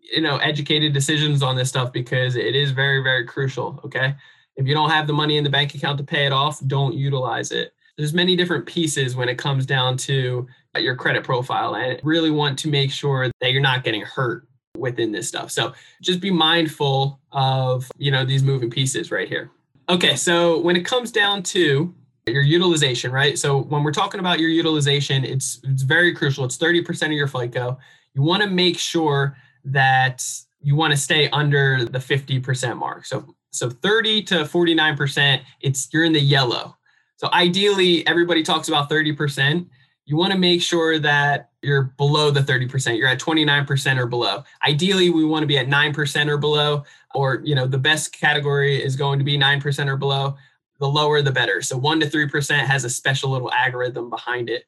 [0.02, 3.80] you know educated decisions on this stuff because it is very, very crucial.
[3.86, 4.16] Okay.
[4.56, 6.94] If you don't have the money in the bank account to pay it off, don't
[6.94, 7.74] utilize it.
[7.98, 12.58] There's many different pieces when it comes down to your credit profile and really want
[12.60, 15.52] to make sure that you're not getting hurt within this stuff.
[15.52, 19.52] So just be mindful of, you know, these moving pieces right here.
[19.90, 21.94] Okay, so when it comes down to
[22.28, 23.38] your utilization, right?
[23.38, 26.46] So when we're talking about your utilization, it's it's very crucial.
[26.46, 27.78] It's 30% of your FICO.
[28.14, 30.24] You want to make sure that
[30.62, 33.06] you want to stay under the 50% mark.
[33.06, 36.78] So so 30 to 49%, it's you're in the yellow.
[37.18, 39.68] So ideally, everybody talks about 30%.
[40.06, 42.98] You want to make sure that you're below the 30%.
[42.98, 44.44] You're at 29% or below.
[44.66, 48.82] Ideally, we want to be at 9% or below, or you know, the best category
[48.84, 50.36] is going to be 9% or below
[50.82, 51.62] the lower the better.
[51.62, 54.66] So 1 to 3% has a special little algorithm behind it.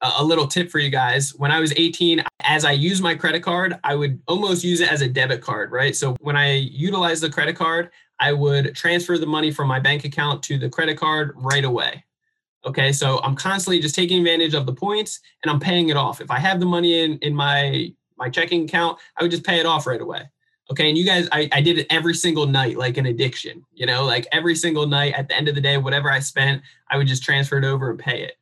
[0.00, 3.14] Uh, a little tip for you guys when I was 18, as I use my
[3.14, 5.96] credit card, I would almost use it as a debit card, right?
[5.96, 10.04] So when I utilize the credit card, I would transfer the money from my bank
[10.04, 12.04] account to the credit card right away.
[12.64, 16.20] Okay, so I'm constantly just taking advantage of the points and I'm paying it off.
[16.20, 19.58] If I have the money in, in my my checking account, I would just pay
[19.60, 20.22] it off right away.
[20.70, 20.88] Okay.
[20.88, 24.04] And you guys, I, I did it every single night, like an addiction, you know,
[24.04, 27.06] like every single night at the end of the day, whatever I spent, I would
[27.06, 28.36] just transfer it over and pay it.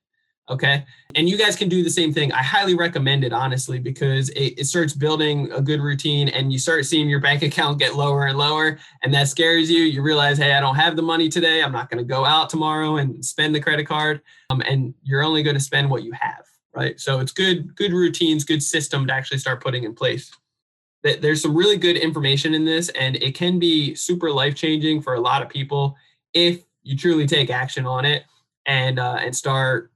[0.48, 0.84] Okay.
[1.14, 2.30] And you guys can do the same thing.
[2.32, 6.58] I highly recommend it, honestly, because it, it starts building a good routine and you
[6.58, 8.78] start seeing your bank account get lower and lower.
[9.02, 9.80] And that scares you.
[9.80, 11.62] You realize, hey, I don't have the money today.
[11.62, 14.20] I'm not going to go out tomorrow and spend the credit card.
[14.50, 16.44] Um, and you're only going to spend what you have.
[16.74, 16.98] Right.
[16.98, 20.30] So it's good, good routines, good system to actually start putting in place
[21.04, 25.14] there's some really good information in this and it can be super life changing for
[25.14, 25.96] a lot of people
[26.32, 28.24] if you truly take action on it
[28.66, 29.92] and uh, and start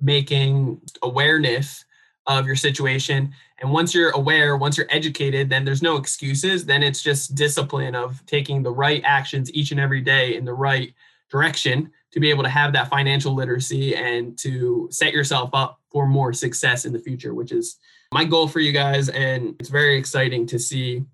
[0.00, 1.84] making awareness
[2.28, 3.34] of your situation.
[3.60, 6.64] And once you're aware once you're educated then there's no excuses.
[6.64, 10.54] Then it's just discipline of taking the right actions each and every day in the
[10.54, 10.94] right
[11.30, 16.06] direction to be able to have that financial literacy and to set yourself up for
[16.06, 17.78] more success in the future which is
[18.12, 21.04] my goal for you guys and it's very exciting to see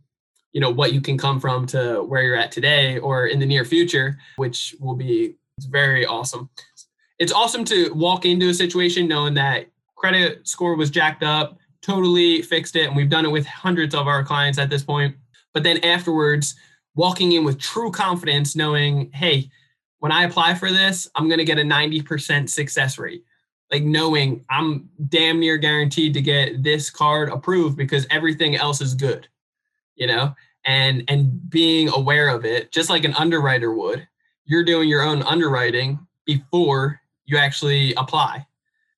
[0.53, 3.47] you know what you can come from to where you're at today or in the
[3.47, 6.51] near future which will be very awesome.
[7.21, 12.43] It's awesome to walk into a situation knowing that credit score was jacked up totally
[12.43, 15.15] fixed it and we've done it with hundreds of our clients at this point.
[15.53, 16.57] But then afterwards
[16.95, 19.51] walking in with true confidence knowing hey
[19.99, 23.25] when i apply for this i'm going to get a 90% success rate
[23.71, 28.95] like knowing I'm damn near guaranteed to get this card approved because everything else is
[28.95, 29.29] good,
[29.97, 34.07] you know, and and being aware of it, just like an underwriter would,
[34.45, 38.47] you're doing your own underwriting before you actually apply.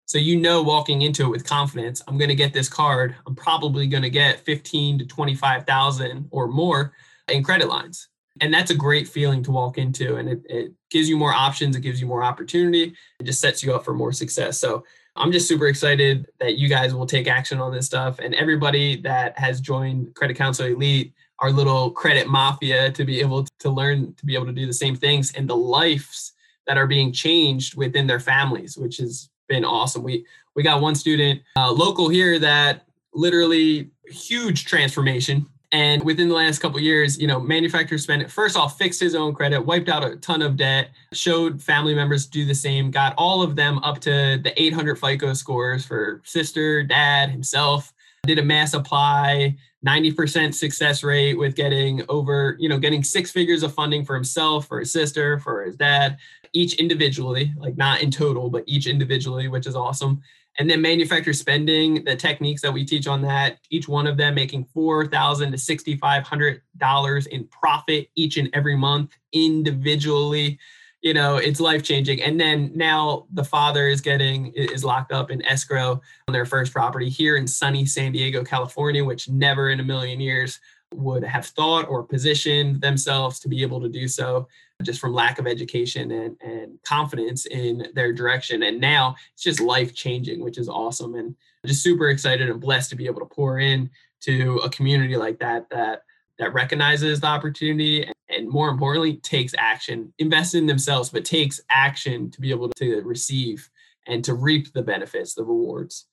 [0.04, 3.16] So you know walking into it with confidence, I'm going to get this card.
[3.26, 6.92] I'm probably going to get 15 to 25,000 or more
[7.28, 8.08] in credit lines
[8.40, 11.76] and that's a great feeling to walk into and it, it gives you more options
[11.76, 14.58] it gives you more opportunity it just sets you up for more success.
[14.58, 14.84] So
[15.16, 19.00] i'm just super excited that you guys will take action on this stuff and everybody
[19.02, 24.14] that has joined Credit Counsel Elite our little credit mafia to be able to learn
[24.14, 26.32] to be able to do the same things and the lives
[26.66, 30.02] that are being changed within their families which has been awesome.
[30.02, 36.34] We we got one student uh, local here that literally huge transformation and within the
[36.34, 39.88] last couple years, you know, manufacturer spent it first off fixed his own credit, wiped
[39.88, 43.78] out a ton of debt, showed family members do the same, got all of them
[43.78, 47.92] up to the 800 FICO scores for sister, dad, himself.
[48.24, 49.56] did a mass apply,
[49.86, 54.66] 90% success rate with getting over, you know, getting six figures of funding for himself,
[54.66, 56.18] for his sister, for his dad,
[56.52, 60.20] each individually, like not in total, but each individually, which is awesome.
[60.58, 64.34] And then manufactured spending, the techniques that we teach on that, each one of them
[64.34, 70.58] making four thousand to sixty five hundred dollars in profit each and every month individually.
[71.02, 72.22] You know, it's life changing.
[72.22, 76.72] And then now the father is getting is locked up in escrow on their first
[76.72, 80.58] property here in sunny San Diego, California, which never in a million years
[80.94, 84.48] would have thought or positioned themselves to be able to do so
[84.82, 88.62] just from lack of education and, and confidence in their direction.
[88.62, 91.14] And now it's just life changing, which is awesome.
[91.14, 91.34] And
[91.66, 93.90] just super excited and blessed to be able to pour in
[94.22, 96.02] to a community like that that
[96.38, 101.60] that recognizes the opportunity and, and more importantly takes action invests in themselves but takes
[101.70, 103.68] action to be able to receive
[104.06, 106.06] and to reap the benefits the rewards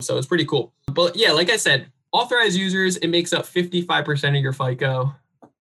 [0.00, 4.36] so it's pretty cool but yeah like i said authorized users it makes up 55%
[4.36, 5.14] of your fico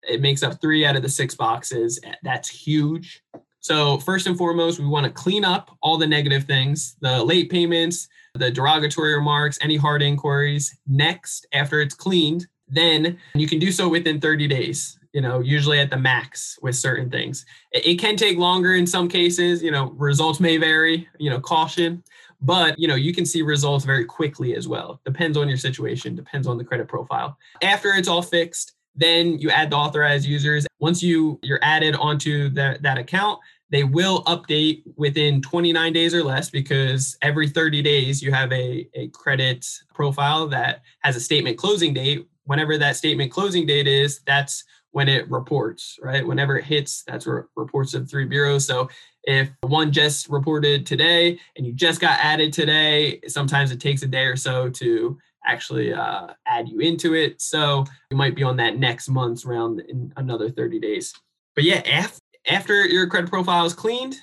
[0.03, 1.99] it makes up three out of the six boxes.
[2.23, 3.21] That's huge.
[3.61, 7.49] So, first and foremost, we want to clean up all the negative things, the late
[7.49, 10.77] payments, the derogatory remarks, any hard inquiries.
[10.87, 15.79] Next, after it's cleaned, then you can do so within 30 days, you know, usually
[15.79, 17.45] at the max with certain things.
[17.71, 22.03] It can take longer in some cases, you know, results may vary, you know, caution,
[22.41, 25.01] but you know, you can see results very quickly as well.
[25.03, 27.37] Depends on your situation, depends on the credit profile.
[27.61, 30.67] After it's all fixed, then you add the authorized users.
[30.79, 33.39] Once you you're added onto that that account,
[33.71, 38.87] they will update within 29 days or less because every 30 days you have a,
[38.93, 42.27] a credit profile that has a statement closing date.
[42.45, 46.25] Whenever that statement closing date is, that's when it reports, right?
[46.25, 48.65] Whenever it hits, that's where reports the three bureaus.
[48.65, 48.89] So
[49.23, 54.07] if one just reported today and you just got added today, sometimes it takes a
[54.07, 55.19] day or so to
[55.49, 57.41] actually uh, add you into it.
[57.41, 61.13] So you might be on that next month's round in another 30 days.
[61.55, 64.15] But yeah, af- after your credit profile is cleaned,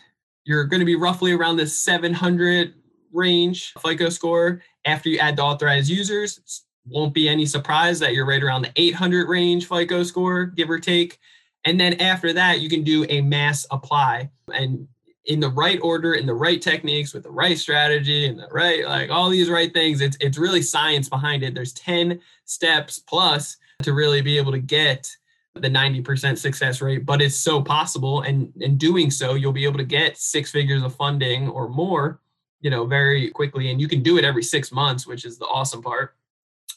[0.44, 2.74] you're going to be roughly around the 700
[3.12, 4.62] range FICO score.
[4.84, 8.72] After you add the authorized users, won't be any surprise that you're right around the
[8.76, 11.18] 800 range FICO score, give or take.
[11.64, 14.30] And then after that, you can do a mass apply.
[14.54, 14.86] And
[15.26, 18.86] in the right order, in the right techniques, with the right strategy, and the right
[18.86, 20.00] like all these right things.
[20.00, 21.54] It's it's really science behind it.
[21.54, 25.14] There's 10 steps plus to really be able to get
[25.60, 28.22] the 90% success rate, but it's so possible.
[28.22, 32.20] And in doing so, you'll be able to get six figures of funding or more,
[32.60, 33.70] you know, very quickly.
[33.70, 36.14] And you can do it every six months, which is the awesome part.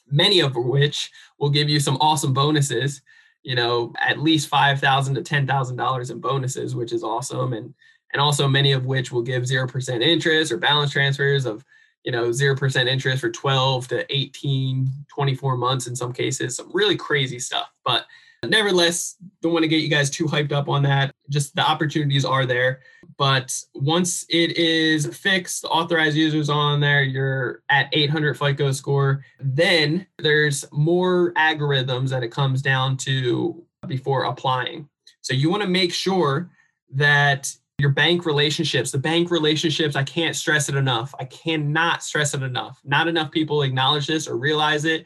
[0.10, 3.02] Many of which will give you some awesome bonuses,
[3.44, 7.54] you know, at least five thousand to ten thousand dollars in bonuses, which is awesome.
[7.54, 7.74] And
[8.14, 11.64] and also many of which will give 0% interest or balance transfers of
[12.04, 16.96] you know 0% interest for 12 to 18 24 months in some cases some really
[16.96, 17.70] crazy stuff.
[17.84, 18.06] But
[18.46, 21.12] nevertheless don't want to get you guys too hyped up on that.
[21.30, 22.82] Just the opportunities are there.
[23.18, 30.08] But once it is fixed authorized users on there you're at 800 fico score then
[30.20, 34.88] there's more algorithms that it comes down to before applying.
[35.22, 36.50] So you want to make sure
[36.92, 41.16] that your bank relationships, the bank relationships, I can't stress it enough.
[41.20, 42.80] I cannot stress it enough.
[42.84, 45.06] Not enough people acknowledge this or realize it.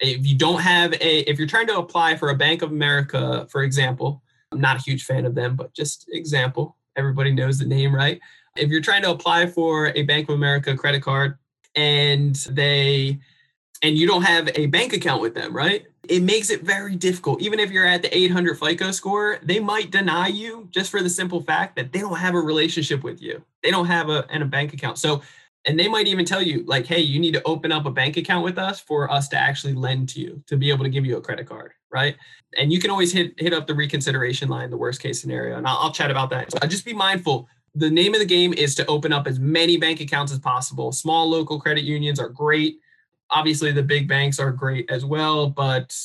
[0.00, 3.46] If you don't have a, if you're trying to apply for a Bank of America,
[3.50, 7.66] for example, I'm not a huge fan of them, but just example, everybody knows the
[7.66, 8.20] name, right?
[8.56, 11.38] If you're trying to apply for a Bank of America credit card
[11.74, 13.18] and they,
[13.82, 15.86] and you don't have a bank account with them, right?
[16.10, 17.40] It makes it very difficult.
[17.40, 21.08] Even if you're at the 800 FICO score, they might deny you just for the
[21.08, 23.40] simple fact that they don't have a relationship with you.
[23.62, 24.98] They don't have a, and a bank account.
[24.98, 25.22] So,
[25.66, 28.16] and they might even tell you, like, hey, you need to open up a bank
[28.16, 31.06] account with us for us to actually lend to you to be able to give
[31.06, 32.16] you a credit card, right?
[32.58, 35.58] And you can always hit hit up the reconsideration line, the worst case scenario.
[35.58, 36.50] And I'll, I'll chat about that.
[36.50, 37.46] So just be mindful.
[37.76, 40.90] The name of the game is to open up as many bank accounts as possible.
[40.90, 42.80] Small local credit unions are great
[43.30, 45.96] obviously the big banks are great as well, but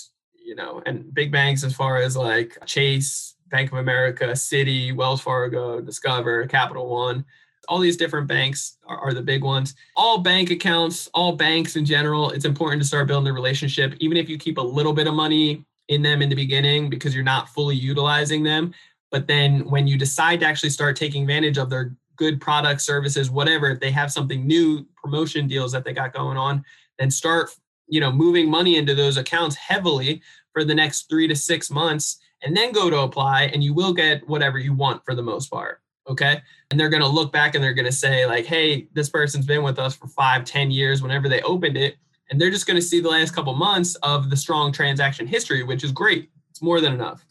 [0.44, 5.22] you know, and big banks as far as like Chase, Bank of America, Citi, Wells
[5.22, 7.26] Fargo, Discover, Capital One,
[7.68, 9.76] all these different banks are, are, the big ones.
[9.96, 14.18] All bank accounts, all banks in general, it's important to start building a relationship, even
[14.18, 17.24] if you keep a little bit of money in them in the beginning because you're
[17.24, 18.74] not fully utilizing them.
[19.12, 23.30] But then when you decide to actually start taking advantage of their good products, services,
[23.30, 26.64] whatever, if they have something new, promotion deals that they got going on,
[27.00, 27.50] and start
[27.88, 30.22] you know moving money into those accounts heavily
[30.54, 33.94] for the next three to six months and then go to apply and you will
[33.94, 36.42] get whatever you want for the most part okay
[36.72, 39.46] and they're going to look back and they're going to say like hey this person's
[39.46, 41.96] been with us for five ten years whenever they opened it
[42.30, 45.64] And they're just going to see the last couple months of the strong transaction history,
[45.64, 46.30] which is great.
[46.50, 47.24] It's more than enough.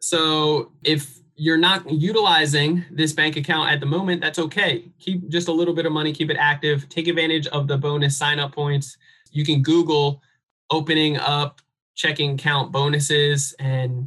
[0.00, 4.92] So if you're not utilizing this bank account at the moment, that's okay.
[4.98, 8.14] Keep just a little bit of money, keep it active, take advantage of the bonus
[8.14, 8.98] sign up points.
[9.32, 10.20] You can Google
[10.68, 11.62] opening up
[11.94, 14.06] checking account bonuses and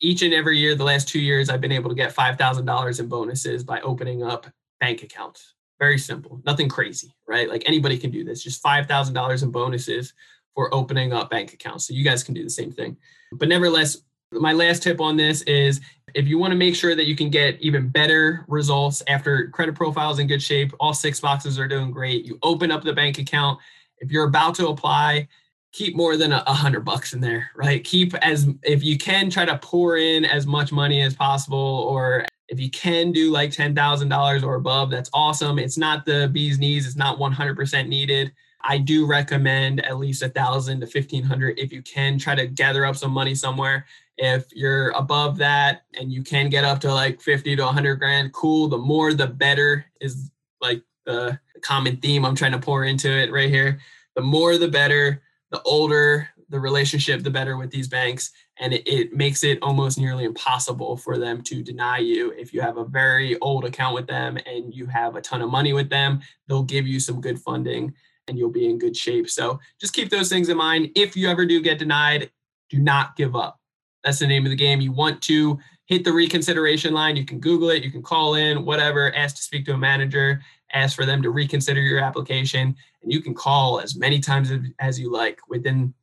[0.00, 3.08] each and every year the last two years i've been able to get $5000 in
[3.08, 4.46] bonuses by opening up
[4.80, 5.54] bank accounts.
[5.78, 7.48] Very simple nothing crazy right?
[7.48, 8.42] Like anybody can do this.
[8.42, 10.14] Just $5000 in bonuses
[10.54, 11.86] for opening up bank accounts.
[11.86, 12.96] So you guys can do the same thing.
[13.32, 13.98] But nevertheless
[14.32, 15.80] my last tip on this is
[16.14, 19.74] if you want to make sure that you can get even better results after credit
[19.74, 23.18] profiles in good shape all six boxes are doing great you open up the bank
[23.18, 23.58] account
[23.98, 25.26] if you're about to apply
[25.72, 27.84] keep more than a, hundred bucks in there, right?
[27.84, 32.24] Keep as if you can try to pour in as much money as possible, or
[32.48, 35.58] if you can do like ten thousand dollars or above, that's awesome.
[35.58, 38.32] It's not the bee's knees; it's not one hundred percent needed.
[38.62, 42.46] I do recommend at least a thousand to fifteen hundred if you can try to
[42.46, 43.86] gather up some money somewhere.
[44.18, 48.32] If you're above that and you can get up to like fifty to hundred grand,
[48.32, 48.68] cool.
[48.68, 53.32] The more, the better is like the common theme I'm trying to pour into it
[53.32, 53.80] right here.
[54.16, 58.30] The more, the better the older the relationship, the better with these banks.
[58.58, 62.32] And it, it, makes it almost nearly impossible for them to deny you.
[62.32, 65.50] If you have a very old account with them and you have a ton of
[65.50, 67.94] money with them, they'll give you some good funding
[68.26, 69.28] and you'll be in good shape.
[69.28, 70.90] So just keep those things in mind.
[70.96, 72.30] If you ever do get denied,
[72.70, 73.57] do not give up.
[74.04, 74.80] That's the name of the game.
[74.80, 77.16] You want to hit the reconsideration line.
[77.16, 80.42] You can Google it, you can call in, whatever, ask to speak to a manager,
[80.72, 82.76] ask for them to reconsider your application.
[83.02, 85.94] And you can call as many times as you like within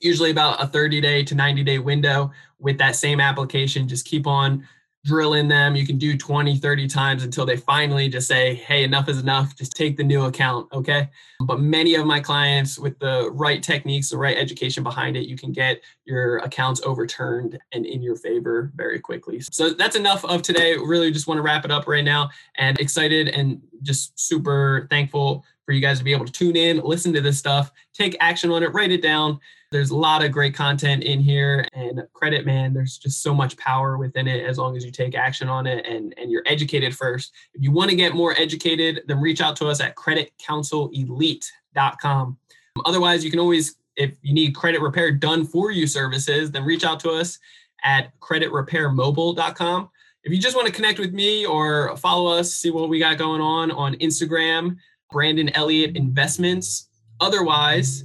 [0.00, 3.88] usually about a 30 day to 90 day window with that same application.
[3.88, 4.66] Just keep on
[5.06, 5.76] drilling them.
[5.76, 9.56] You can do 20 30 times until they finally just say hey enough is enough.
[9.56, 11.08] Just take the new account okay?
[11.40, 15.36] But many of my clients with the right techniques the right education behind it you
[15.36, 19.40] can get your accounts overturned and in your favor very quickly.
[19.40, 20.76] So that's enough of today.
[20.76, 25.44] Really just want to wrap it up right now and excited and just super thankful
[25.64, 28.50] for you guys to be able to tune in, listen to this stuff, take action
[28.50, 29.38] on it, write it down.
[29.72, 33.56] There's a lot of great content in here and credit man, there's just so much
[33.56, 36.94] power within it as long as you take action on it and, and you're educated
[36.94, 37.32] first.
[37.54, 42.38] If you want to get more educated, then reach out to us at creditcounselelite.com.
[42.84, 46.84] Otherwise, you can always, if you need credit repair done for you services, then reach
[46.84, 47.38] out to us
[47.82, 49.90] at creditrepairmobile.com.
[50.24, 53.16] If you just want to connect with me or follow us, see what we got
[53.16, 54.76] going on on Instagram,
[55.12, 56.88] Brandon Elliott Investments.
[57.20, 58.04] Otherwise,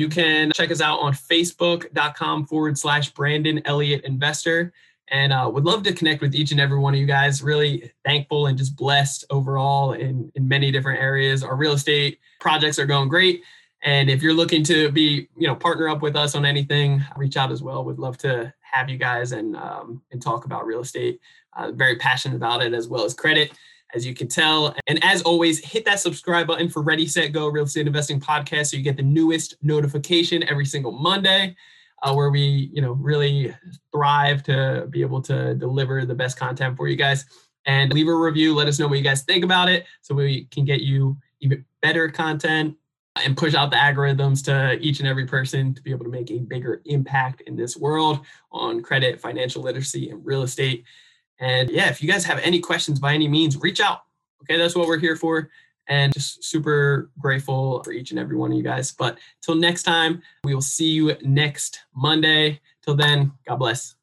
[0.00, 4.72] you can check us out on facebook.com forward slash Brandon Elliott Investor.
[5.08, 7.42] And uh, would love to connect with each and every one of you guys.
[7.42, 11.44] Really thankful and just blessed overall in, in many different areas.
[11.44, 13.42] Our real estate projects are going great.
[13.82, 17.36] And if you're looking to be, you know, partner up with us on anything, reach
[17.36, 17.84] out as well.
[17.84, 21.20] Would love to have you guys and um, and talk about real estate.
[21.54, 23.52] Uh, very passionate about it as well as credit
[23.94, 24.74] as you can tell.
[24.86, 28.68] And as always, hit that subscribe button for Ready, Set, Go Real Estate Investing Podcast
[28.68, 31.56] so you get the newest notification every single Monday.
[32.02, 33.54] Uh, where we, you know, really
[33.92, 37.26] thrive to be able to deliver the best content for you guys.
[37.66, 38.54] And leave a review.
[38.54, 41.62] Let us know what you guys think about it, so we can get you even
[41.82, 42.74] better content
[43.16, 46.30] and push out the algorithms to each and every person to be able to make
[46.30, 48.20] a bigger impact in this world
[48.50, 50.84] on credit, financial literacy, and real estate.
[51.40, 54.02] And yeah, if you guys have any questions by any means, reach out.
[54.42, 55.50] Okay, that's what we're here for.
[55.88, 58.92] And just super grateful for each and every one of you guys.
[58.92, 62.60] But till next time, we will see you next Monday.
[62.84, 63.96] Till then, God bless.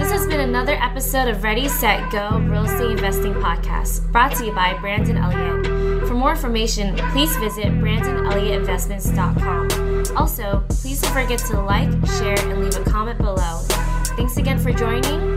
[0.00, 4.46] This has been another episode of Ready, Set, Go Real Estate Investing Podcast, brought to
[4.46, 5.66] you by Brandon Elliott.
[6.08, 10.16] For more information, please visit BrandonElliottInvestments.com.
[10.16, 13.58] Also, please don't forget to like, share, and leave a comment below.
[14.16, 15.36] Thanks again for joining.